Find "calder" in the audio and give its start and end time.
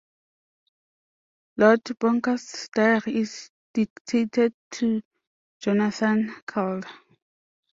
6.47-6.89